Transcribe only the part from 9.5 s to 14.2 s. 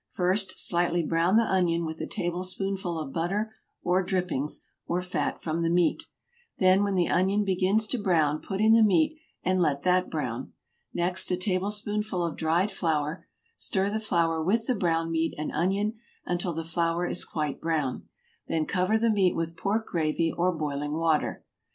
let that brown. Next a tablespoonful of dried flour; stir the